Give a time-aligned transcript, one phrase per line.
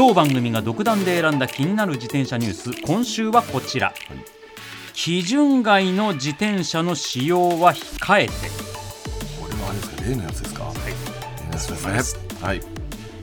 [0.00, 2.72] 当番組が独断で選んだ気になる自転車ニュース。
[2.86, 3.92] 今週はこちら、
[4.94, 8.32] 基準外の自転車の使用は控えて。
[9.38, 10.64] これはあれですか例のやつですか？
[10.64, 10.76] はい。
[11.38, 12.20] 例のやつですね。
[12.40, 12.62] はい。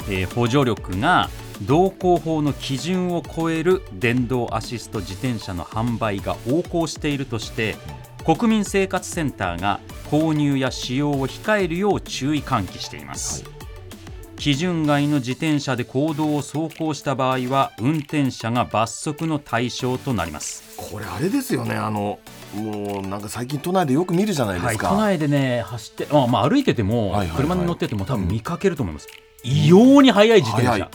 [0.08, 1.32] えー補助力が
[1.64, 7.76] 道交法の基準を超える電動アシスト自転車の販売が横行しているとして
[8.24, 9.80] 国民生活センターが
[10.12, 13.46] 購入や使用を控えるよう注意喚起しています、
[14.38, 20.64] 基準外の自転車で公道を走行した場合は運転者が罰則の対象となります。
[20.78, 21.76] これあれですよね。
[21.76, 22.20] あの
[22.56, 27.38] もうなんか最近都内でよく見るじゃないではい、すか、都内でね走って、まあ、まあ歩いてても、はいはいはい。
[27.38, 29.08] 車に乗ってても多分見かけると思います、
[29.44, 30.90] 異様に速い自転車、速い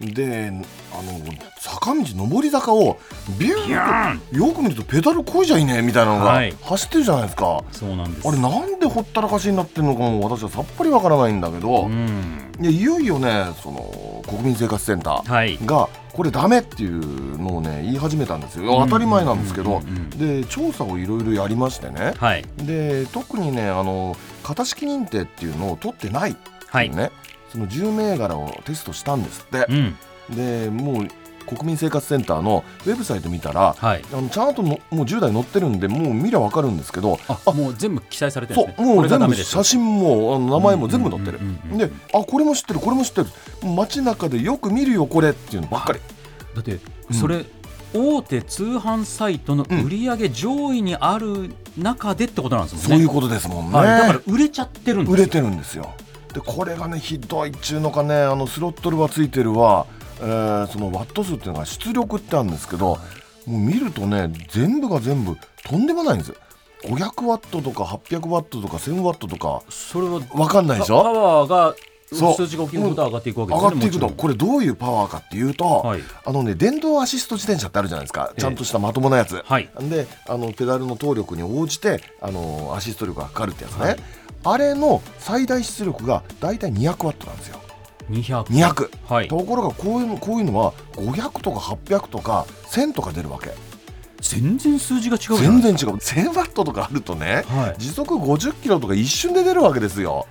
[0.00, 0.50] で
[0.92, 1.20] あの
[1.58, 2.98] 坂道上り坂を
[3.38, 6.54] ビューンーンよく見るとペダルこいじゃいねみたいなのがはい。
[6.62, 8.28] 走ってるじゃないですか、そうなんです。
[8.28, 12.52] あれなんでほったらかしになってるのかも私はさっぱりわからないんだけど、うん。
[12.60, 15.58] いやいよいよねその国民生活センターはい。
[15.64, 18.84] がこれダメっていうのをね言い始めたんですよ。
[18.86, 19.78] 当たり前なんですけど。
[19.78, 19.96] うんうんうん。
[19.96, 22.14] うんで調査をいろいろやりましてね。
[22.18, 22.44] はい。
[22.58, 27.10] で特にねあの型式認定っていうのを取ってないってはいいうね、
[27.54, 29.66] その10銘柄をテストしたんですって。
[29.68, 29.96] う、ん。
[30.36, 31.08] でもう
[31.46, 34.02] 国民生活センターのウェブサイト見たらはい。
[34.12, 38.86] あのちゃんとのもう10台載ってるんでもう見りゃ分かるんですけどあもう全部記載されてるんですね。
[38.86, 41.38] そうもう全部写真もあの名前も全部載ってる。
[41.38, 43.26] うんうんうんうんであこれも知ってるこれも知ってる。
[43.62, 46.00] 街中でよく見るよこれっていうのばっかり。
[46.54, 46.78] だって
[47.10, 47.14] うん。
[47.14, 47.44] それ、
[47.94, 55.14] 大手通販サイトの売り上げ上位にある中でってことなんですもんね、そういうことですもんね、はい、だから売れちゃってるんですよ。
[55.14, 55.94] 売れてるんですよ
[56.34, 59.86] でこれがねひどいっちゅうのかねあのスロットルはついてるわ、
[60.20, 62.98] えーそのワット数っていうのが出力ってあるんですけど
[63.46, 66.34] もう見るとね全部が全部とんでもないんです。
[66.82, 71.74] 500ワットとか800ワットとか1000ワットとかそれはわかんないでしパょワーが
[72.12, 72.34] そう。
[72.34, 76.00] 数値が大きいほど上がっていくわけで上すよねがっていくとこれどういうパワーかっていうと、はい。
[76.26, 79.70] あのね電動アシスト自転車ってあるじゃないですか、ええちゃんとしたまともなやつ、はい。
[79.80, 83.96] であのペダルの動力に応じてあのアシスト力がかかるってやつね、はい
[84.44, 87.60] あれの最大出力がだいたい200ワットなんですよ。
[88.08, 89.28] ろん200 200、はい。
[89.28, 93.50] ところがこういうのこういうのは500とか800とか1000とか出るわけ。
[94.20, 95.96] 全然数字が違う全然違う。
[95.96, 100.26] 1000ワットとかあるとねはい、時速50キロとか一瞬で出るわけですよ、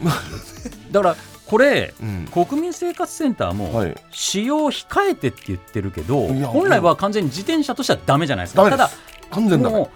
[0.90, 2.28] だからこれうん。
[2.32, 8.68] 国民生活センターもはい、使用控えてって言ってるけど本来は完全に自転車としてはダメじゃないですか。
[8.70, 8.90] ただ
[9.30, 9.76] 完全ダメ。
[9.76, 9.90] も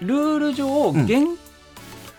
[0.00, 1.06] うルール上ん。
[1.06, 1.20] 原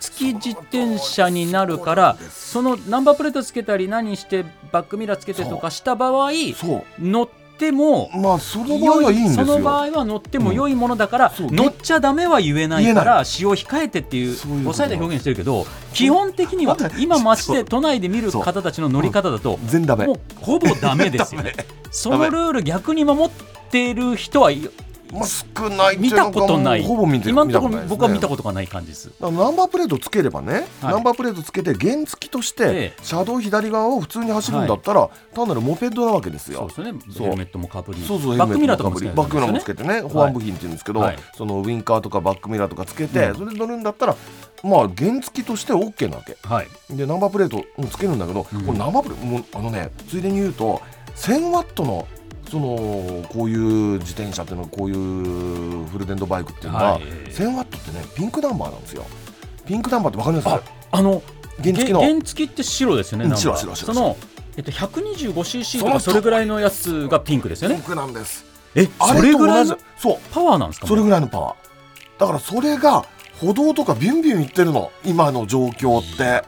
[0.02, 6.32] 付き自転車になるからそのナンバープレートつけたり何してバックミラーつけてとかした場合
[7.00, 9.46] 乗ってもまあその場合はいいんですよ。
[9.46, 20.08] その場合は乗っても良いものだから、乗っちゃダメは言えないから使用控えてっていう抑えた表現してるけど基本的には今街で都内で見る方たちの乗り方だと全ダメ。
[20.08, 21.54] もうほぼダメですよね。
[21.92, 23.30] そのルール逆に守っ
[23.70, 24.68] てる人はい
[25.12, 26.84] まあ、少ない見たことない。
[26.84, 29.12] ほぼ見て今のところ僕は見たこことがない感じです。
[29.20, 30.94] ナンバープレートつければね、はい。
[30.94, 32.54] ナンバープレートつけて原付としえ。
[32.54, 36.70] てえ車道左側を普通に走るんだったら、単なるモペッドなわけですよ。
[36.74, 37.00] そうですよね。
[37.14, 41.18] ヘルメットもかぶりそうそうバックミラーとかもヘつけルメットもかぶりバックミラーもつけててね、保安部品って言うんですけど、はい。
[41.36, 43.36] そのウインカーとかバックミラーとかつけて、うん。
[43.36, 44.16] それで乗るんだったら
[44.64, 46.38] まあ原付として OK なわけ。
[46.44, 46.68] はい。
[46.90, 48.66] でナンバープレートもつけるんだけど、うん。
[48.66, 50.82] これナンバープレートもうあのねついでに言うと
[51.16, 52.08] 1000ワットの
[52.52, 57.04] そのこういう自転車っていうのはこういうフル電動バイクっていうのは、はい。
[57.04, 59.06] 1000ワットってねピンクナンバーなんですよ。
[59.66, 60.50] ピンクナンバーってわかります？
[60.50, 61.24] ああの
[61.64, 62.02] 原付の。
[62.02, 63.94] 原付って白ですよね白白白。
[63.94, 64.18] その
[64.58, 67.76] えっと 125cc とかそれぐらいのやつがピンクですよね？
[67.76, 68.44] ピンクなんです。
[68.76, 70.18] えあそれぐらいのじそう。
[70.34, 70.88] パワーなんですか？
[70.88, 72.20] それぐらいのパワー。
[72.20, 73.06] だからそれが
[73.40, 74.92] 歩道とかビュンビュンいってるの。
[75.06, 76.18] 今の状況って。
[76.18, 76.44] これは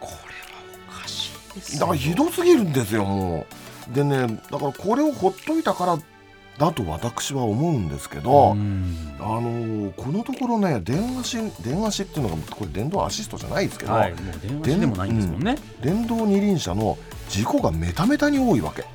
[0.90, 6.00] おかしいですだからひどすぎるんですよもうでねだからこれをほっといたから
[6.58, 14.14] だと私は思うんですけど、うんあのーこのところね電足電足っていうのがこれ電動アシストじゃないですけど、はい
[14.62, 16.98] 電話でもないんですもんね電動二輪車の
[17.30, 18.86] 事故がメタメタに多いわけ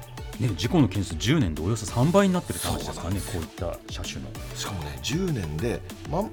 [0.40, 4.28] ね、事故の件数10年でおよそ3倍になってるって話ですかね、こういった車種の。
[4.54, 6.30] しかもね10年で、まあの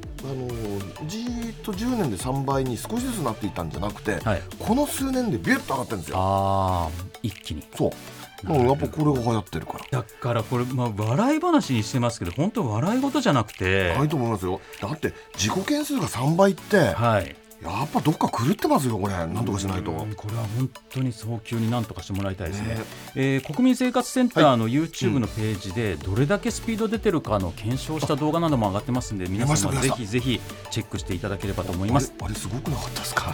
[1.07, 6.17] じーっと10年で3倍に少しずつなっていったんじゃなくて、はい、この数年でビュッと上がってるんですよ。
[6.19, 6.89] ああ、
[7.23, 7.63] 一気に。
[7.75, 7.95] そううん、
[8.43, 10.01] やっぱこれが流行ってるから。
[10.01, 14.59] だからこれ、まあ、笑い話にしてますけど本当笑い事じゃなくて、ないと思いますよ。
[14.81, 19.13] だって事故件数が3倍って、はい、やっぱどっか狂ってますよこれ。
[19.13, 19.91] なんとかしないと。
[19.91, 22.75] うんこれは本当に早急になんとかしてもらいたいですね。
[22.75, 22.81] ね
[23.15, 30.39] えー国民生活センターの YouTube のページでどれだけスピード出てるかの検証した動画なども上がってますんで皆様ぜひぜひ
[30.69, 32.13] チェックしていただければと思います。
[32.21, 33.33] あれすごくなかったですか？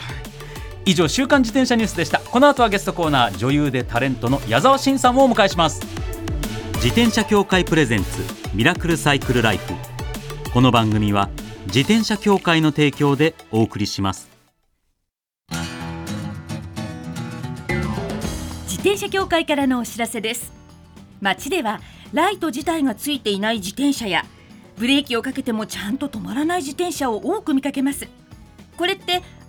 [0.84, 2.20] 以上週刊自転車ニュースでした。
[2.20, 5.82] この後はゲストコーナー女優でタレントの矢沢慎さんをお迎えします。
[6.76, 8.08] 自転車協会プレゼンツ
[8.56, 9.74] ミラクルサイクルライフ。
[10.52, 11.30] この番組は
[11.68, 14.28] 自転車協会の提供でお送りします。
[18.64, 20.52] 自転車協会からのお知らせです。
[21.22, 21.80] 街では
[22.12, 24.26] ライト自体がついていない自転車や
[24.78, 28.08] ブレーキをかけてもちゃんと止まらない自転車を多く見かけます。
[28.76, 29.22] これって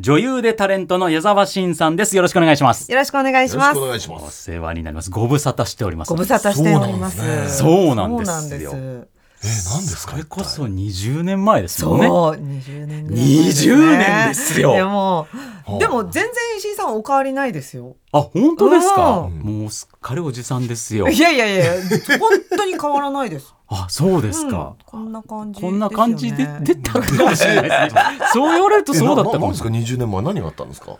[0.00, 2.16] 女優でタレントの矢沢慎さんです。
[2.16, 2.90] よろしくお願いします。
[2.90, 3.76] よろしくお願いします。
[3.76, 4.16] よろしくお。
[4.16, 4.44] 願いしまおす。
[4.50, 5.10] 世話になります。
[5.10, 6.08] ご無沙汰しております。
[6.08, 7.18] ご無沙汰しております。
[7.58, 8.74] そうなんですそうなんですよ
[9.42, 10.12] え何ですか。
[10.12, 15.26] それこそ20年前ですもんねそう、20年ぐらい前20年ですよでも
[15.64, 17.96] はあ、でも全然石井さんお変わりないですよ。
[18.12, 19.20] あ本当ですか？
[19.20, 21.64] うんもうすっかりおじさんですよいやいやいや、
[22.18, 23.54] 本当に変わらないです。
[23.72, 25.70] あそうですか、うんこんな感じですよね。
[25.70, 28.00] こんな感じで出たかもしれないですね。
[28.34, 29.80] そう言われるとそうだったかもしれない。
[29.80, 30.96] えなななんですか？20年前何があったんですか？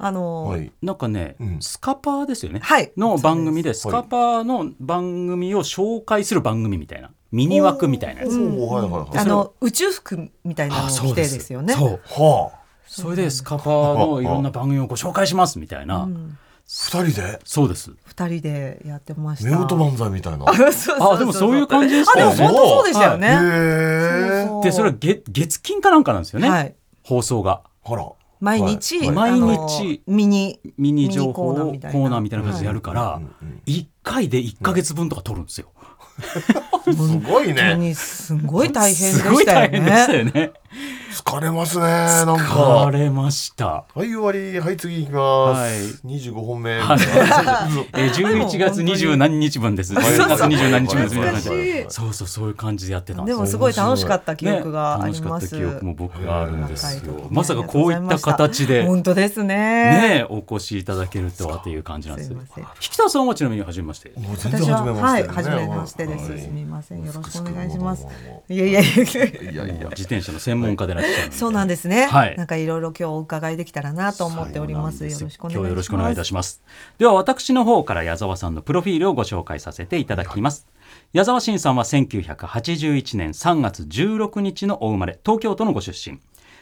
[0.00, 0.70] あのー、はい。
[0.80, 2.60] なんかね、うんスカパーですよね。
[2.62, 2.92] はい。
[2.96, 8.38] の番組でスすカパーの番組を紹介する番組みたいなミニ枠みたいなやつ。
[8.38, 9.18] おーはいはいはい。
[9.18, 11.74] あの宇宙服みたいなのを着てですよね。
[11.74, 12.00] そう。
[12.04, 12.58] はあ。
[12.86, 16.04] それでスカパーのいろんな番組をご紹介しますみたいな。
[16.04, 16.38] うん
[16.70, 17.40] 二人で？
[17.44, 17.92] そうです。
[18.04, 19.58] 二人でやってました。
[19.58, 20.44] 夫婦漫才みたいな。
[20.46, 22.54] あでもそういう感じでしあでもたよね。
[22.54, 23.26] 本当そうでしたよね。
[23.26, 23.30] へ
[24.44, 24.46] え。
[24.46, 26.50] そうでそれは月月金かなんかなんですよね。
[26.50, 26.74] はい。
[27.04, 28.06] 放送がほら。
[28.40, 31.70] 毎日、はい毎日ミニミニ情報をコーナー
[32.20, 35.72] みたいな感じでやるからうんうん1回で1か月分とか撮るんですよ。
[36.20, 37.74] すごい本当ね。
[37.76, 40.52] にすごい大変で すごいしたよ大変でしたね。
[41.18, 41.84] 疲れますね。
[41.84, 42.90] なん疲か。
[42.92, 43.66] れました。
[43.66, 45.60] はい終わりはい次行きます。
[45.60, 46.78] はい二十五本目。
[46.78, 46.98] はい
[47.94, 49.94] えー、11月二十何日分です。
[49.94, 51.94] 11月二十何日分です。
[51.94, 55.56] そうそうそういう感じでやってたんでもすごい楽しかった記憶があ楽しかったります。
[55.56, 57.26] 記憶も僕があるんですよ。
[57.30, 59.56] まさかこういった形で本当ですね。
[59.56, 62.32] ねお越しいただけるとはという感じなんです。
[62.32, 62.38] 引
[62.96, 64.12] 田さんはちなみに初めまして。
[64.16, 66.30] もう全然私は初めまして、はい初めましてです。
[66.30, 68.06] はいすみませんよろしくお願いします。
[68.48, 68.90] いやいやいや。
[68.90, 69.88] ういやいや。
[69.90, 71.07] 自転車の専門家でいらっしゃるんで。
[71.30, 72.06] そうなんですね。
[72.06, 75.06] はいなんかいろいろ今日お伺いできたらなと思っております。
[75.06, 75.54] よろしくお願いします。
[75.54, 76.62] 今日よろしくお願いいたします。
[76.98, 80.66] では私の方から矢沢さんのプロフィールをご紹介させていただきます。
[81.12, 86.18] 矢沢慎さんは1981年3月16日のお生まれ、東京都のご出身。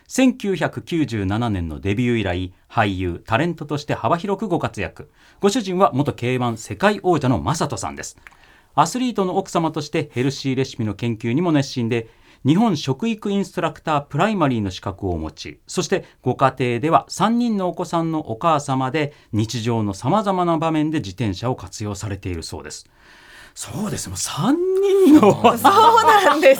[0.08, 5.10] 1997年のデビュー以来、俳優、タレントとして幅広くご活躍。
[5.40, 8.16] ご主人は元 K1 世界王者の正人さんです。
[8.74, 12.08] アスリートの奥様としてヘルシーレシピの研究にも熱心で、
[12.44, 22.88] 日本食育インストラクタープライマリーの資格をお持ち、そしてご家庭では3人のお子さんのお母様で日常の様々な場面で自転車を活用されているそうです。
[23.54, 24.10] そうです。
[24.10, 24.54] もう3
[25.08, 26.54] 人のそうなんで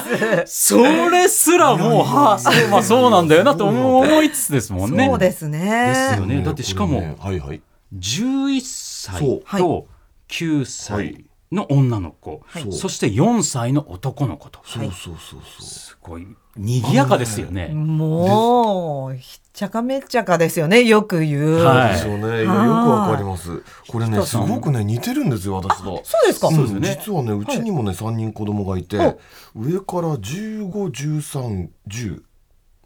[0.46, 0.46] す。
[0.46, 5.06] それすらもう、はあ、そう、まあそうなんだよなと思思いつつですもんね。
[5.06, 5.88] そうですね。
[5.88, 6.42] ですよね。
[6.42, 7.60] だってしかも、はいはい。
[7.94, 9.20] 11歳
[9.60, 9.86] と
[10.28, 12.72] 9歳の女の子、はい。
[12.72, 14.60] そして4歳の男の子と。
[14.64, 15.40] そうそうそうそう。
[15.62, 16.26] すごい。
[16.56, 17.68] 賑やかですよね。
[17.68, 20.82] もうひっちゃかめっちゃかですよね。
[20.84, 21.92] よく言う、はい。
[21.92, 22.26] ですよね。
[22.26, 22.30] い。
[22.30, 23.62] やよくわかります。
[23.88, 26.00] これねすごくね似てるんですよ私と。
[26.04, 26.50] そうですか？
[26.50, 26.98] そうですよね。
[26.98, 29.16] 実はねうちにもね三人子供がいて、
[29.54, 32.22] 上から十五、十三、十。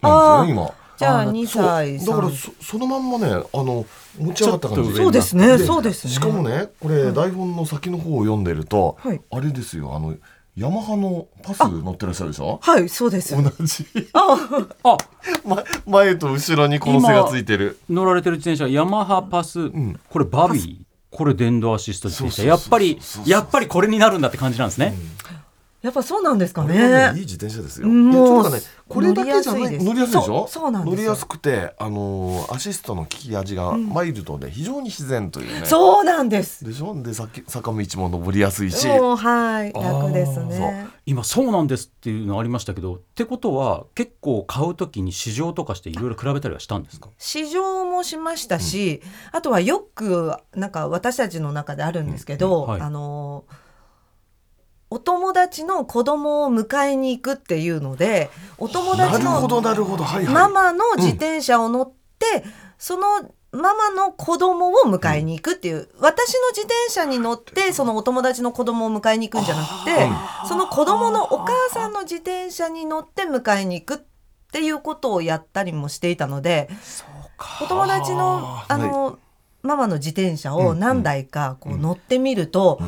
[0.02, 0.74] なんですよね今。
[1.00, 1.64] じゃああ2そう。
[1.64, 3.87] 歳だから3そそのまんまねあの
[4.19, 5.59] 持ち上がった感じそうですね。
[5.59, 6.12] そうですね。
[6.12, 9.21] しかもねこれ台本の先の方を読んでると、はい。
[9.30, 10.14] あれですよあの
[10.57, 12.59] ヤマハのパス乗ってらっしゃるでしょ？
[12.62, 13.35] はいそうです。
[13.35, 13.87] 同じ。
[14.12, 14.37] あ。
[15.47, 17.78] ま前と後ろにこの背がついてる。
[17.88, 19.99] 乗られてる自転車ヤマハパス、ん。
[20.11, 20.76] これバビー？
[21.16, 22.47] これ電動アシスト自転車。
[22.49, 24.95] やっぱりやっぱりこれになるんだって感じなんですね。
[25.82, 26.75] やっぱそうなんですかね。
[26.75, 27.88] いいね自転車ですよ。
[27.88, 30.46] もうねこれだけじゃない乗りやすいでしょ？
[30.46, 30.96] そうなんですよ。
[30.96, 35.66] 乗りやすくてあのーアシストの利き味がマイルドで非常に自然というね。
[35.66, 36.64] そうなんです。
[36.64, 36.94] でしょ？
[37.02, 38.87] でさっき坂道も登りやすいし。
[38.88, 40.88] もうはい楽ですね。
[41.06, 47.08] 今そうなんですっていうのありましたけどってことは結構買うときに市場とかしていろいろ比べたりはしたんですか？
[47.16, 49.00] 試乗もしましたし、
[49.32, 52.68] あとはよくなんか私たちの中であるんですけど、うん。
[52.70, 52.80] はい。
[52.82, 53.44] あの
[54.90, 58.28] お友達の子供を迎えに行くっていうので
[58.59, 59.40] お友な達の。
[60.32, 62.44] ママの自転車を乗って、
[62.76, 70.09] そのママの子供を迎えに行くっていう、私の自転車に乗ってそのお友達の子供を迎えに行くんじゃなくて
[70.49, 74.02] その子供のお母さんの自転車に乗って迎えに行くっ
[74.52, 76.68] ていうことをやったりもしていたので
[77.62, 79.18] お友達のあの、
[79.62, 82.80] ママの自転車を何台かこう乗ってみると、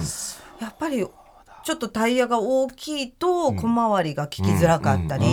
[0.61, 1.06] やっぱり
[1.64, 5.25] ちょっとタイヤが大きいと小回りが利きづらかったり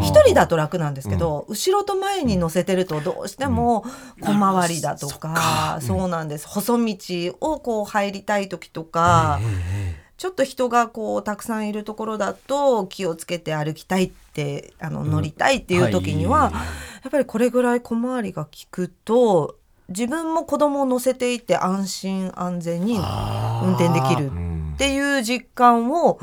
[0.00, 3.84] 一人だと楽なんですけど、後ろと前に乗せてるとどうしても
[4.20, 9.40] 小回りだとか、そうなんです細道をこう入りたい時とか。
[10.16, 19.56] ちょっと人がこうたくさんいるところだと気をつけて歩きたいってあの乗りたいっていう時には、はいやっぱりこれぐらい小回りが利くと
[19.88, 24.49] 自分も子供を乗せていて安心安全に運転できるうん
[24.80, 26.18] っていう実感を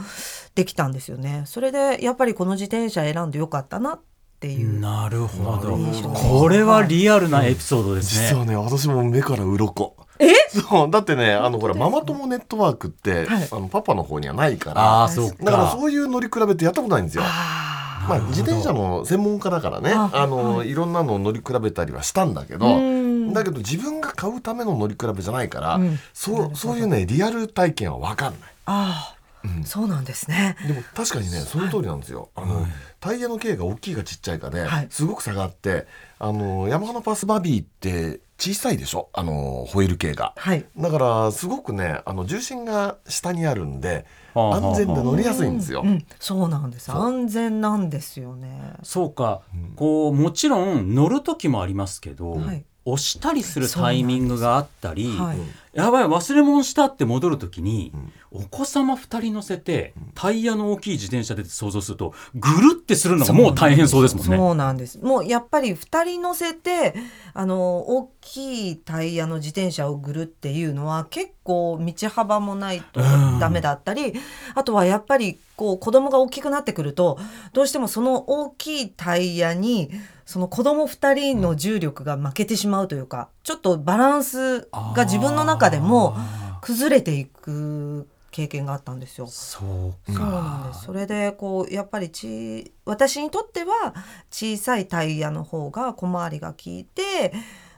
[0.55, 1.43] できたんですよね。
[1.45, 4.01] それでやっぱりこの自転車選んでよかったなっ
[4.39, 4.79] ていう。
[4.79, 5.77] なるほど。
[5.77, 8.29] これはリアルなエピソードですね。
[8.29, 8.55] 実はね。
[8.55, 9.95] 私も目から鱗。
[10.17, 10.33] え？
[10.49, 10.89] そう。
[10.89, 13.47] だってねあのほらママ友ネットワークって、はい。
[13.51, 15.03] あのパパの方にはないかあら。
[15.03, 15.35] あそうか。
[15.43, 17.23] だからそういう乗り比べってやったことないんですよ。
[17.25, 19.91] あまあ、自転車の専門家だからね。
[19.93, 22.96] ああの、い、ろんなのを乗り比べたりはしたんだけどうん
[23.33, 28.49] だけど自分が買うための乗り比べじゃないから、うんそうそういうねリアル体験は分かんない。
[28.65, 30.57] あうんそうなんですね。
[30.67, 32.29] でも確かにねその通りなんですよ。
[32.35, 32.65] あの、
[32.99, 35.85] タイヤの径が大きいかちっちゃいかで、はいすごく差があって
[36.19, 39.09] あのヤマハのパスバビーって小さいでしょ？
[39.13, 40.33] あのホイール径が。
[40.35, 40.65] はい。
[40.77, 45.83] だからすごくねあの重心が下にあるんではあはあ安全で乗りやすいんですよ。
[45.85, 46.91] うん、そうなんです。
[46.91, 48.73] 安全なんですよね。
[48.83, 49.41] そうか、
[49.75, 55.37] こうもちろん乗る時もありますけど、はい押したりするタイミングがあったり、はい。
[55.73, 57.91] やばい忘れ物したって戻る時に、
[58.31, 64.37] お子様2人乗せてタイヤの大きい自転車で想像するとぐるってするのがもう大変そうですもんね。
[64.37, 64.99] そうなんです。
[64.99, 66.95] もうやっぱり二人乗せて
[67.33, 73.01] あの大きいタイヤの自転車をぐるっていうのは結構道幅もないと
[73.39, 74.13] ダメだったり、
[74.55, 77.19] あとはやっぱりこう子供が大きくなってくると
[77.51, 79.91] どうしてもその大きいタイヤに
[80.27, 86.17] その子供二人の重力が負けてしまうというか、ちょっとバランスが自分の中でも
[86.61, 89.27] 崩れていく経験があったんですよ。
[89.27, 90.83] そうそうなんです。
[90.83, 93.95] それでこうやっぱりち私にとっては
[94.29, 97.31] 小さいタイヤの方が小回りが効いて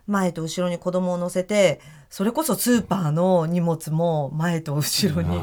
[0.08, 1.80] 前と後ろに子供を乗せて
[2.10, 5.40] それこそスーパーの荷物も前と後ろに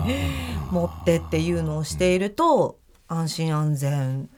[0.73, 4.29] 持ってっていうのをしていると安心安全。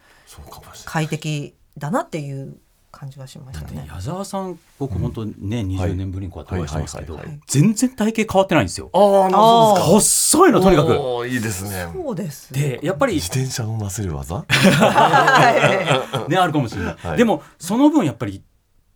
[0.85, 2.59] 快適だなっていう
[2.91, 3.87] 感じがしましたね。
[3.89, 8.91] 矢沢さん僕本当ね、20年ぶりにこうやってお会いしてますけど、はいはいはい全然体型変わってないんですよ。
[8.93, 10.41] ああ、なるほどですか。
[10.41, 11.29] 細いのとにかく。
[11.29, 11.89] いいですね。
[11.93, 12.53] そうです。
[12.53, 14.45] でやっぱり自転車をなせる技？
[16.29, 18.43] ねあるかもしれない、はいでもその分やっぱり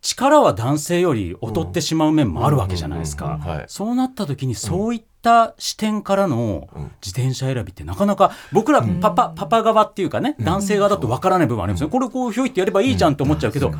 [0.01, 6.83] 力は男性より劣ってしまう面もあるわけじゃないですかそうなった時にそういった視点からのうん。
[7.03, 13.71] 自転車選びってなかなか僕らパパパパ側っていうかね男性側だとわからない部分ありますよこれこうひょいってやればいいじゃんと思っちゃうけど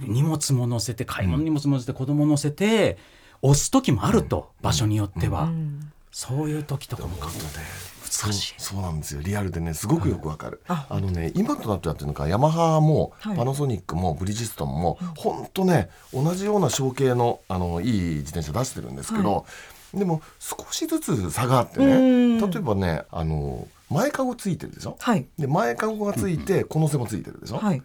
[0.00, 2.96] 荷物も乗せて買い物荷物も乗せて子供乗せて
[3.42, 5.44] 押す時もあると場所によっては。
[5.44, 5.92] うん。
[6.12, 9.20] そういう時とかも考えそうそうなんですよ。
[9.22, 13.36] リアルでねすごくよくわかる、ああのね今となってはっていうのかヤマハもはい。
[13.36, 19.46] パナソニックもブリヂストンも本当ね同じような小径のあのいい自転車出してるんですけど、
[19.94, 22.38] でも少しずつ差があってうん。
[22.38, 24.96] ね例えばねあの前かごついてるでしょ？
[25.00, 25.26] はい。
[25.38, 27.82] で前かごがついてこの背もついてるでしょ、はい。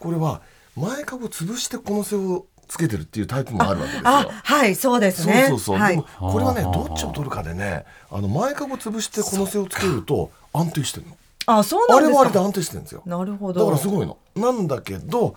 [0.00, 0.40] これは
[0.76, 4.30] 前かご潰してこの背をつけてるっていうタイプもあるわけですあよ。
[4.30, 5.96] はいそうですそうねそうそう、はい。
[5.96, 11.16] でもこれはねはあどっちを取るかでねあの前かご潰してこの背をつけると安定してるの。
[11.46, 12.10] あそうなんですか。
[12.10, 13.02] あれはあれで安定してるんですよ。
[13.06, 14.18] なるほだかどらすごいの。
[14.34, 15.34] なんだけど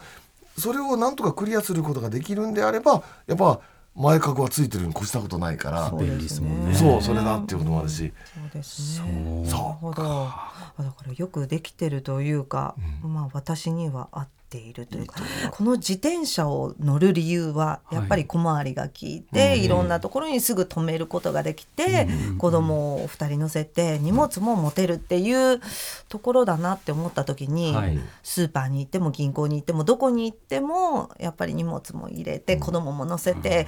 [0.58, 3.62] それをなんとかクリアすることができるんであればやっぱ
[3.96, 5.90] 前かごはついてるに越したことないから。
[5.90, 6.76] そう便利ですもんね。
[6.76, 8.14] そうそれだっていうこともあるし。
[8.34, 9.46] そうですね。
[9.46, 10.04] そうなるほど。
[10.04, 15.16] あだからよくできてるというか、まあ私には合っているというか
[15.52, 25.62] この自転車を乗る理由はやっぱり小回りが効いて、い、ろんなところにすぐ止めることができて、子供を2人乗せて荷物も持てるっていう
[26.10, 27.98] ところだなって思った時に、はい。
[28.24, 33.68] スーパーに行っても銀行に行ってもどこに行ってもやっぱり荷物も入れて子供も乗せて、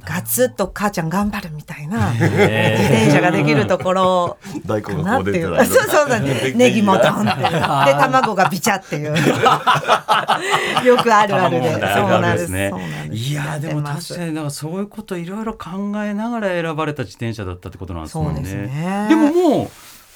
[0.00, 4.38] ガツッと母ちゃん頑張るみたいな自転車ができるところ。
[4.40, 5.48] か 大根がなっていう。
[5.48, 9.14] こう出てたりそうそうネギもドンって で卵がビチャっていう。
[10.86, 11.72] よくあるあるで。
[11.72, 11.82] そう
[12.20, 12.48] なんです。
[12.48, 12.72] ね
[13.10, 19.06] いやーでも確かになんかそういうこといろいろ考えながら選ばれた自転車だったってことなんですもんね。
[19.08, 19.70] でももう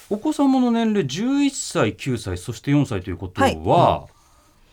[0.08, 4.15] お子様の年齢11歳9歳そして4歳ということは、はい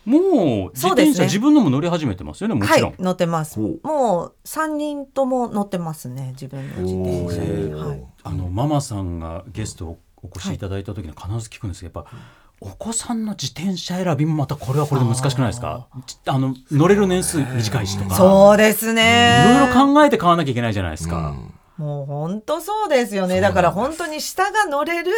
[0.04, 1.10] もう自そうですね。
[1.12, 2.90] 転車、自分のも乗り始めてますよねもちろん。
[2.90, 3.58] はい乗ってます。
[3.58, 8.04] もう三人とも乗ってますね自分の自転車おーはい。
[8.22, 12.18] あのママさんがゲストお越しいただいた時には必ず聞くんですけどやっぱ
[12.60, 15.86] お子さんの自転車選びもまたこれはこれで難しくないですか？
[16.06, 18.14] ちあの乗れる年数短いしとか。
[18.14, 21.34] そうですいねろいろ考えて買わなきゃいけないじゃないですか。
[21.76, 23.40] もう本当そうですよね。
[23.40, 25.10] だから本当に下が乗れる、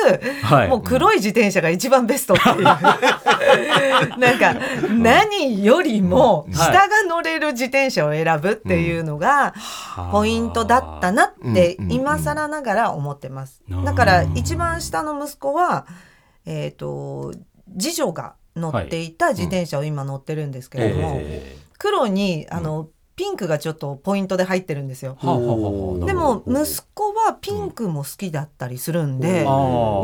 [0.42, 0.68] はい。
[0.68, 2.64] もう黒い自転車が一番ベストっていう。
[4.18, 4.54] なんか
[4.88, 9.54] 何よりも下が乗れる自転車を選ぶっていうのが
[10.10, 13.62] ポイントだったなってうん今更ながら思ってます。
[13.70, 15.86] うんだから一番下の息子は
[16.46, 17.34] えっ、と
[17.78, 25.16] 次女が乗っていた自転車を今乗ってるんですけれども、え黒にあのピンクがちょっとポイントで入ってるんですよ。
[25.22, 29.44] でも息子はピンクも好きだったりするんで、意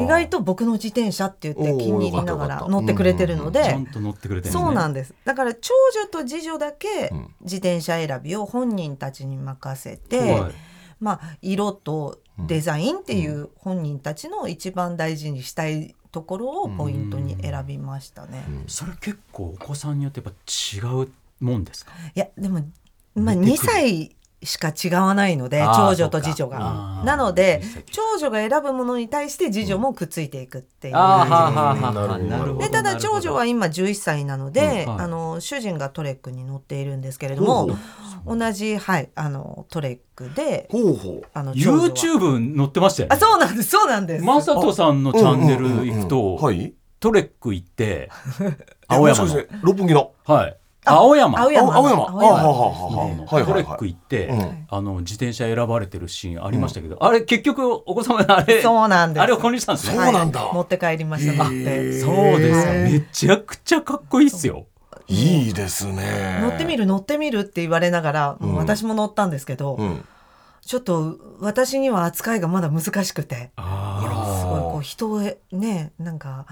[0.06, 4.62] 外と僕の自転車って言って気に入りながら乗ってくれてるのでちゃんと乗ってくれてるんですね。
[4.64, 5.14] そうなんです。
[5.26, 7.34] だから長女と次女だけうん。
[7.42, 10.52] 自転車選びを本人たちに任せて、はい。
[10.98, 18.42] まあ色とデザインっていう本人たちの一番大事にしたいところをポイントに選びましたね。
[18.68, 21.08] それ結構お子さんによってやっぱ違う
[21.44, 21.92] もんですか？
[22.14, 22.60] いやでも、
[23.14, 23.72] まあ、2似てくる。
[23.72, 27.00] 歳しか違わないので長女と次女が。
[27.02, 30.94] ーなので長女が選ぶものに対して次女もくっついていくっていう。
[30.94, 32.68] 感あはあじですね。
[32.70, 35.04] ただ長女は今11歳なので、うんはい。
[35.04, 37.76] あの主人が Trek に乗っているんですけれども、
[38.26, 41.28] 同じ、はい、あの Trek でほうほう。
[41.32, 43.14] あの YouTube 載ってましたよね。
[43.14, 44.24] あそうなんですそうなんです。
[44.24, 46.74] マサトさんのチャンネル行くと、はい。
[46.98, 48.10] Trek 行って
[48.88, 49.40] 青山の。
[49.62, 50.12] 六本木の。
[50.24, 51.40] はい青山。
[51.40, 51.74] 青山。
[51.74, 52.10] 青山。
[52.10, 52.40] 青山。
[52.40, 53.04] あはははは。
[53.04, 53.44] うんはいはいはい。
[53.46, 54.66] Trek 行って、うん。
[54.68, 59.22] あの自転車選ばれてるシーンありましたけど、あれ結局お子様のあれそうなんです。
[59.22, 59.94] あれを購入したんですね。
[59.94, 60.40] そうなんだ。
[60.42, 60.54] はい。
[60.54, 61.44] 持って帰りました。
[61.44, 61.54] 乗って。
[61.54, 62.00] へー。
[62.00, 64.66] そうですかはいめちゃくちゃかっこいいっすよ。
[65.08, 66.38] いいですね。
[66.40, 70.04] 乗ってみる乗ってみるって言われながら、もう私も乗ったんですけど、うん。
[70.64, 73.50] ちょっと私には扱いがまだ難しくて。
[73.56, 73.81] あ
[74.82, 75.20] 人を
[75.52, 76.46] ねなんか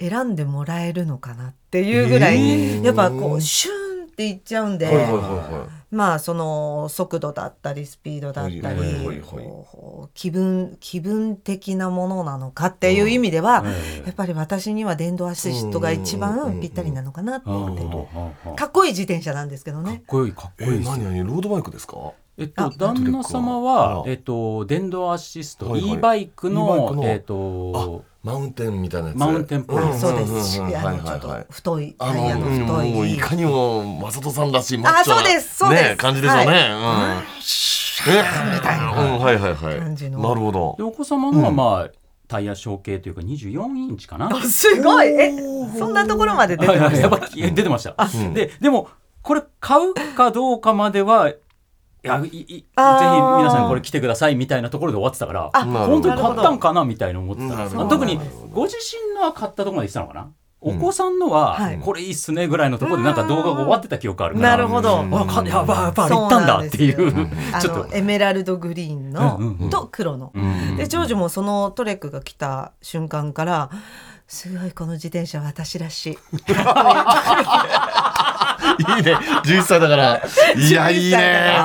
[0.00, 2.84] 選んでもらえるのかなっていうぐらい、えー。
[2.84, 9.20] やっぱこうシューンっていっちゃうんで、はいはいはいはまあその速度だったりスピードだったり、はいはいはいはい。
[9.20, 20.02] こう気分気分的なものなのかっていう意味では、ええやっぱり私には電動アシストが一番ぴったりなのかなってあ思ってーかっこいい自転車なんですけどかっね。
[20.06, 22.12] こいいかっいこいいえ何何ロードバイクですか？
[22.36, 23.60] えっとあ旦那様あ。
[24.00, 25.90] はえっと電動アシストはいはい。
[25.92, 27.04] e バイク e のクの。
[27.04, 29.18] えっとマウンテンみたいなやつ。
[29.18, 29.94] マウンテンっぽいん。
[29.98, 30.60] そうです。
[30.60, 32.92] んんんあはいはいのちょっとはい太いあタイヤの太い。
[32.94, 35.56] もういかにも正人さんらしいマッチョなあそうです。
[35.56, 35.88] そうです。
[35.90, 36.46] ね、感じでしょうね。
[36.46, 37.22] は
[38.06, 38.12] うん。
[38.12, 39.14] えみたいな。
[39.14, 39.78] うん、はいはいはい。
[39.78, 40.18] 感じの。
[40.20, 40.74] なるほど。
[40.78, 40.82] で。
[40.82, 41.90] お子様のはまあ
[42.26, 44.28] タイヤ小径というか24インチかな。
[44.34, 45.08] あすごい。
[45.08, 45.32] え
[45.78, 46.86] そんなところまで出てました？
[46.88, 47.00] はいはい。
[47.00, 47.94] やっぱ出てました。
[47.96, 48.34] うん。
[48.34, 48.88] ででも
[49.22, 51.36] これ買うかどうかまではい
[52.04, 58.18] やいいぜひ皆さんこれ来てくださいみたいなところで終わってたから本当に買ったんかなみたいな思ってた特に
[58.52, 60.30] ご自身のは買ったところまで来てたのかな、
[60.64, 61.78] お子さんのは、はい。
[61.78, 64.50] これいいっすねぐらいのところでなんか動画が終わってた記憶あるから。
[64.50, 65.02] なるほど。
[65.02, 65.14] うん。
[65.14, 67.28] あかやばいやばいあれ行ったんだっていう。
[67.60, 67.94] ちょっと。
[67.94, 69.38] エメラルドグリーンの、
[69.70, 70.32] と黒の。
[70.34, 73.70] うんで長女もそのトレックが来た瞬間から
[74.26, 76.18] すごいこの自転車私らしい。
[78.96, 79.14] いいね。
[79.44, 80.22] 11歳だから。
[80.56, 81.56] いやいいね。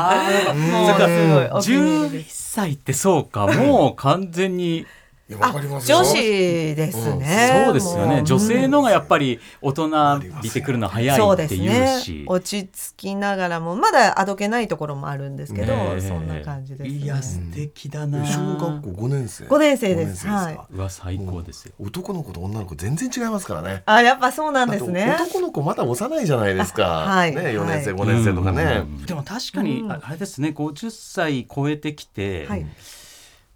[0.72, 3.48] もうすごいお気に入り11です歳ってそうか。
[3.48, 4.86] もう完全に
[5.30, 8.24] 女子ですね、そうですよね。
[8.24, 12.02] 女性のがやっぱり大人びてくるの早いっていうですね。
[12.02, 12.26] し。
[12.28, 18.26] 落ち着きながらもまだあどけないところもあるんですけど、そんな感じです、ね、いや素敵だな。
[18.26, 19.46] 小学校5年生。
[19.46, 20.26] 五年生です。
[20.26, 20.68] 五か。
[20.72, 21.74] うわ最高ですよ。
[21.80, 23.84] 男の子と女の子全然違いますからね。
[23.86, 25.16] あやっぱそうなんですね。
[25.16, 27.36] 男の子まだ幼いじゃないですか、はい。
[27.36, 28.02] ね、4年生、はい。
[28.02, 29.06] 5年生とかね、うん。
[29.06, 29.92] でも確かにうん。
[29.92, 30.50] ああれですね。
[30.50, 32.66] 50歳超えてきて、はい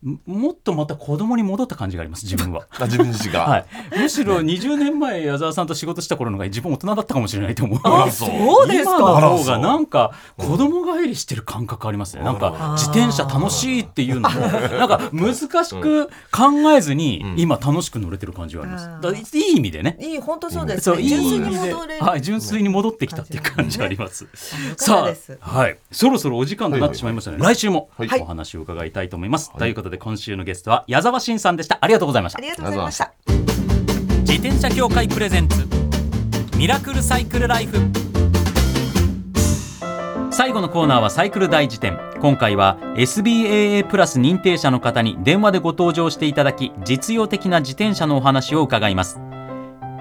[0.03, 2.67] ももっとまた子供に戻った感じがあります自分は。
[2.77, 3.65] あ自分自身が、はい、
[3.97, 7.79] むしろ20年前矢沢さんと仕事した頃のが自分大人だったかもしれないと思う。
[7.83, 8.29] あそう。
[8.29, 8.97] そうですか。
[8.97, 12.23] 今の方がなんか子供帰りしてる感覚ありますね。
[12.23, 15.47] なんか自転車楽しいっていうのもなんか難し
[15.79, 17.39] く考えずにうん。
[17.39, 18.85] 今楽しく乗れてる感じがあります。
[18.85, 19.01] あー。
[19.01, 19.97] だからいい意味でね。
[19.99, 24.23] いい本当そうですそういいね純粋に意味で戻れる、はい、純粋に戻ってきたっていう感じがあります。
[24.23, 25.37] よかったさです。
[25.41, 28.21] あ、はい、そろそろお時間となってしまいましたので、来週もはい。
[28.21, 29.49] お話を伺いたいと思います。
[29.51, 29.59] はい。
[29.59, 31.77] ということで、今週のゲストは矢沢慎さんでした。
[31.81, 32.39] ありがとうございました。
[32.39, 32.41] あ。
[32.41, 33.13] りがとうございました。
[34.19, 35.67] 自転車協会プレゼンツ
[36.57, 37.77] ミラクルサイクルライフ。
[40.31, 41.99] 最後のコーナーはサイクル大辞典。
[42.19, 49.19] 今回は SBAA プラス認定者の方に電話でご登場していただき実用的な自転車のお話を伺います。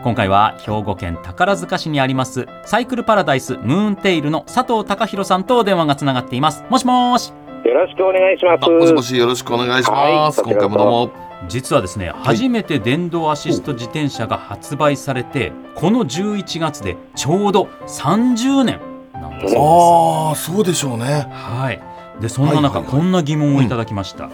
[0.03, 6.65] 今回は兵庫県宝塚市にありますサイクルパラダイスムーンテイルの佐藤隆弘さんと電話がつながっています。
[6.71, 7.33] もしもーし
[7.65, 8.65] よろしくお願いします。
[8.65, 11.13] あもしもしよろしくお願いします、はい今回もどうも
[11.49, 18.81] 実はですね、初めて電動アシスト自転車が発売されてこの11月でちょうど30年
[19.13, 21.83] なんだそうですああそうでしょうねはい。
[22.21, 24.31] でそんな中、はいはいはいこんな疑問をいただきました。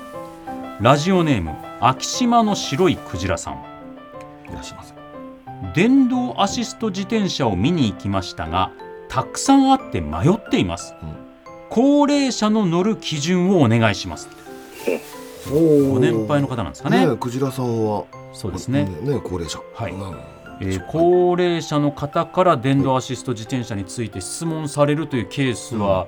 [0.80, 3.54] ラジオネーム秋島の白いクジラさん。
[4.50, 4.94] いらっしゃいませ
[5.74, 8.70] 電動アシスト自転車を見に行きましたが、
[9.08, 10.94] たくさんあって迷っています。
[11.02, 11.17] うん
[11.70, 14.28] 高齢者の乗る基準をお願いします。
[15.50, 17.06] ご年配の方なんですかね。
[17.06, 18.84] ねクジラさんはそうですね。
[18.84, 20.16] ね高齢者はいうん
[20.60, 26.06] えー高齢者の方から電動アシスト自転車について質問されるというケースは、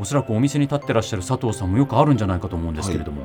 [0.00, 3.22] おそらくお店に立ってらっしゃる佐藤さんもよくあるんじゃないかと思うんですけれども。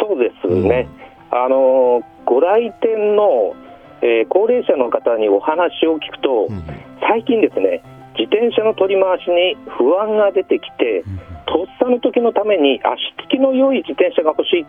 [0.00, 0.88] そうですね。
[1.30, 3.54] あのご来店の、
[4.02, 6.64] えー高齢者の方にお話を聞くと、うん
[7.08, 7.82] 最近ですね、
[8.18, 11.04] 自転車の取り回しに不安が出てきて、
[11.46, 14.66] とっさの時のために足つきの良い自転車が欲しい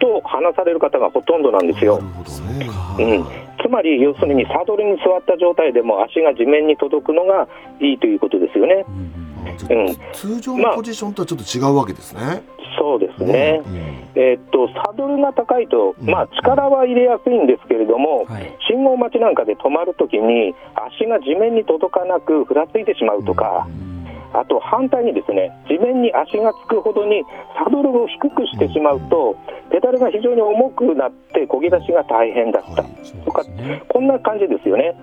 [0.00, 2.00] と話される方がほとんどなんですよ。
[2.02, 3.24] うん、
[3.62, 7.48] つまり要するにサドルに座った状態でも足が地面に届くのが
[7.80, 8.84] いいということですよね。
[8.88, 9.21] うん
[10.12, 12.42] 通常のポジションとはちょっと違うわけですね。
[12.78, 13.62] そうですね。
[13.64, 13.76] うん
[14.14, 18.56] えーっとサドルが高いと、うんまあ、力は入れやすいんですけれども、はい。
[18.68, 23.66] 信号待ちなんかで止まるときに足が地面に届かなくふらついてしまうとか、
[24.34, 27.22] あと反対にですね地面に足がつくほどに
[27.56, 29.36] サドルを低くしてしまうと、
[29.72, 33.82] ペダルが非常に重くなって漕ぎ出しが大変だった、はいそうですね。
[33.88, 34.94] こんな感じですよね。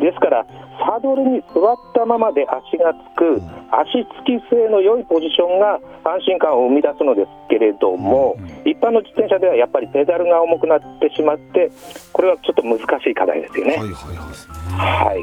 [0.00, 0.46] ですから、
[0.80, 11.70] サドルに座ったままで足がつく、足つき性の良いポジションが安心感を生み出すのですけれども、一般の自転車ではやっぱりペダルが重くなってしまって、
[12.12, 13.76] これはちょっと難しい課題ですよね。
[13.76, 15.14] はいはいはい。
[15.14, 15.22] はい。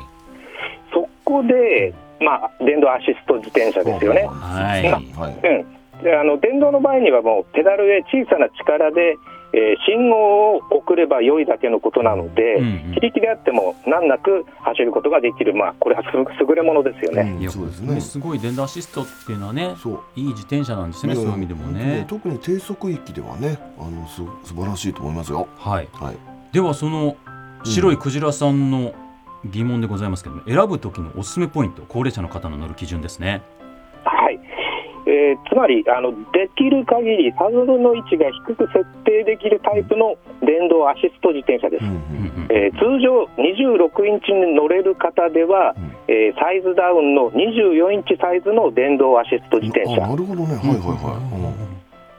[0.94, 4.28] そこで、まあ、電動アシスト自転車ですよね。
[4.30, 5.48] はいはい。
[5.48, 9.18] うん、であの電動の場合にはもうペダルへ小さな力で、
[9.54, 17.38] えー信号を送れば良いだけのことなので、うんうん自力であっても難なく走ることができる、まあ、これはす優れものですよね。
[17.40, 18.00] いやそうですね。
[18.00, 20.00] すごい電動アシストっていうのはね、そう。
[20.16, 21.16] いい自転車なんですね。
[21.16, 22.06] そういう意味でもね。
[22.08, 25.48] 特に低速域ではね、あのす素晴らしいと思いますよ。
[25.58, 25.88] はい。
[25.94, 26.18] はい。
[26.54, 27.16] ではその
[27.64, 28.94] 白いクジラさんの
[29.46, 33.42] 疑問でございますけども、選ぶ時のおすすめポイント、高齢者の方の乗る基準ですね。
[35.06, 41.86] はいえーつまりあの、できる限りサドルの位置が低く設定できるタイプの電動アシスト自転車です。
[42.50, 50.56] えー通常26インチに乗れる方では、うんえーサイズダウンの24インチサイズの電動アシスト自転あ、車なるほどね。
[50.56, 51.62] はいはいはい。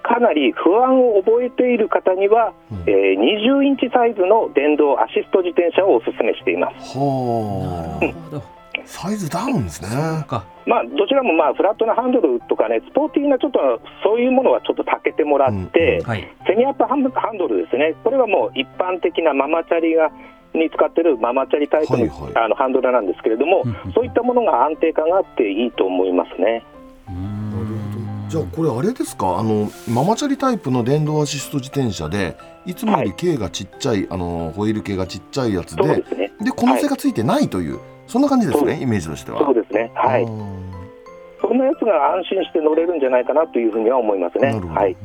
[0.02, 8.61] かなり不安を覚えている方には、うんえー20インチサイズの電動アシスト自転車をお勧めしています、はなるほど。
[8.84, 8.88] あ。
[8.88, 9.88] サイズダウンですね。
[10.26, 10.44] か。
[10.66, 13.58] まあ、どちらもまあフラットなハンドルとかねスポーティーなちょっと
[14.04, 16.28] そういうものはちょっと避けてもらって、うんはい。
[16.46, 17.02] セミアップハン
[17.38, 20.10] ドルですねこれはもう一般的なママチャリが
[20.54, 26.64] に使ってるママチャリタイプの,、はいはいあのハンドルなんですけれども、うんうんそういったものが安定感があっていいと思いますね。
[27.08, 28.30] うーなるほんど。
[28.30, 29.38] じゃあこれあれですか？
[29.38, 37.80] あのママチャリタイプの電動アシスト自転車でいつもより径がちっちゃい、あのホイール径がちっちゃいやつでですねでこの性がついてないという、
[38.12, 39.38] そんな感じですねイメージとしては。
[39.40, 39.90] そうですね。
[39.94, 40.26] はい。
[41.40, 44.48] そんなやつが安心して乗れるんじゃないかなというふうには思いますね。
[44.52, 44.74] なるほど。
[44.74, 44.96] はい。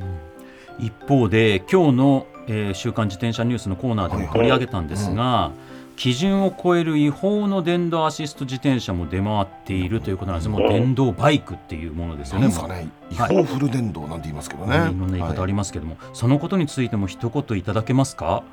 [0.80, 5.52] 一方で今日の、えー週刊自転車ニュースのコーナーでも取り上げたんですが、
[5.96, 10.50] 基準を超える違法の電動アシスト自転車も出回っているということなんです。
[10.50, 12.48] もう電動バイクっていうものですよね。
[12.50, 12.88] ね。
[13.10, 18.44] 違法フル電動なんて言いますけどね、いろんな言い方ありますけども、そのことについても一言いただけますか？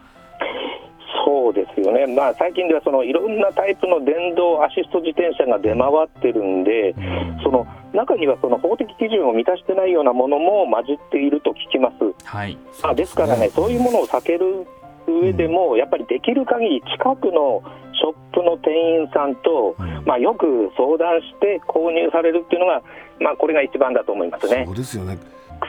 [2.07, 12.27] まあ最近ではそのいろんなタイプの電動アシスト自転車が出回ってるんで、うんその中にはその法的基準を満たしてないようなものも混じっていると聞きます。
[12.27, 12.59] はい。
[12.83, 14.67] まあ、ですからね、そういうものを避ける
[15.07, 17.63] 上でも、やっぱりできる限り近くの
[17.95, 22.83] ショップの店員さんと、うんまあ、よく相談して購入されるっていうのが、
[23.21, 24.73] まあ、これが一番だと思いますねそ。
[24.73, 25.17] うですよね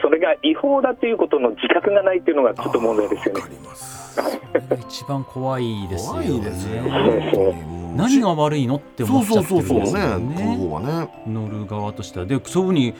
[0.02, 3.42] それが違法だということの自覚がないっていうのがちょっと問題ですよね。
[4.88, 6.30] 一番怖いですよ怖ね。
[6.36, 7.66] いですよね。
[7.96, 10.34] 何が悪いのって思そうっちゃってるんですそうそうそうねよね。
[10.34, 12.26] この方はね乗る側としては。
[12.26, 12.94] でそういうふうに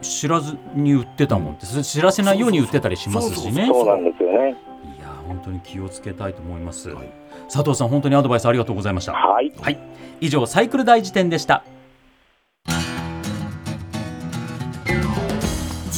[0.00, 1.66] 知らずに売ってたもんって。
[1.66, 3.66] そ知らせないように売ってたりしますしね。
[3.66, 4.50] そうなんですよね。
[4.98, 7.08] いや本当に気をつけたいと思います、はい。
[7.52, 9.12] 佐藤さん本当にアドバイスありがとうございました。
[9.12, 9.52] はい。
[9.60, 9.78] はい。
[10.20, 11.62] 以上サイクル大辞典でした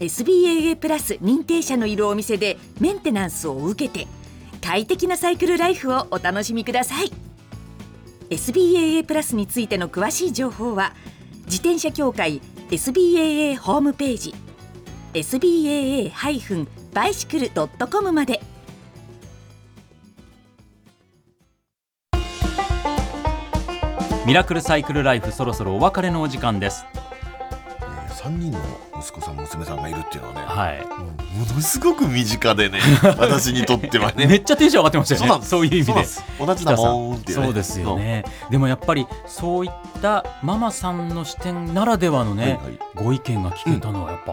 [0.00, 4.06] SBAA プラス認定者のいるお店でメンテナンスを受けて
[4.60, 7.12] 快適なサイクルライフをお楽しみください。
[8.30, 10.94] SBAA プラスについての詳しい情報は
[11.44, 14.34] 自転車協会 SBAA ホームページ
[15.12, 18.40] SBAA-bicycle.com まで。
[24.26, 26.86] ミラクルサイクルライフそろそろお別れのお時間です。
[28.24, 28.58] 3人の
[28.98, 30.80] 息子さん娘さんがいるっていうのはね、はい。
[31.36, 32.78] ものすごく身近でね
[33.18, 34.26] 私にとってはね。
[34.26, 35.26] めっちゃテンション上がってましたよね。
[35.26, 35.50] そうなんです。
[35.50, 36.46] そういう意味で。
[36.46, 37.44] 同じだもんっていうね。
[37.44, 38.24] そうですよね。
[38.50, 42.78] でもやっぱりそういったママさんの視点ならではのね、はいはい。
[42.94, 44.32] ご意見が聞けたのはやっぱ、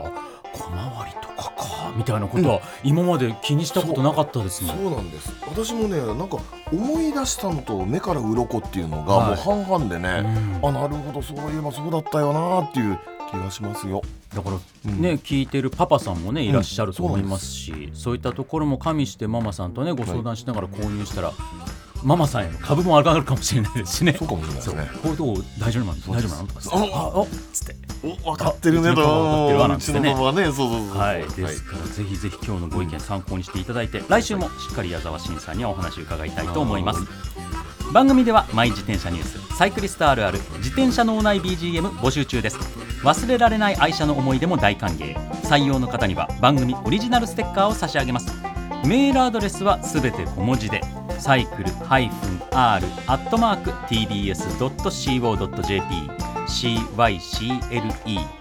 [0.54, 5.34] 小回りとかかみたいなことは今まで気にしたことなかったですもん、そうなんです。
[5.47, 6.38] 私もねなんか
[6.71, 9.27] 思い出したのと目から鱗っていうのがはい。
[9.27, 10.23] もう半々でね、
[10.62, 10.69] うん。
[10.69, 12.99] あなるほどそういえばそうだったよなっていう
[13.31, 14.01] 気がしますよ。
[14.35, 15.01] だからうん。
[15.01, 21.33] ね、聞いてるパパさんもねいらっしゃると思いますし、そういったところも加味してママさんとねご相談しながら購入したら、
[22.03, 24.13] ママさんへの株も上がるかもしれないですしね。
[24.13, 24.89] そうかもしれないですね。
[25.01, 26.47] こういうとこ大丈夫なの大丈夫なの？
[26.47, 27.75] とかさああおっつって。
[28.03, 37.01] お分かってるねあうちのママはねそうそうそうはい、ですから、ぜひぜひ今日のご意見参考にしていただいて来週もしっかり矢沢慎さんにはお話を伺いたいと思います
[37.93, 42.58] 番組ではマイ自転車ニュースサイクリストあるある自転車脳内 BGM 募集中です。
[43.04, 45.15] 忘れられない愛車の思い出も大歓迎。
[45.43, 48.32] 採用の方には番組オリジナルステッカーを差し上げます。
[48.86, 50.82] メールアドレスはすべて小文字で
[51.19, 52.10] サイクル -r
[52.51, 54.62] アットマーク tbs.co.jp
[56.47, 58.40] cycle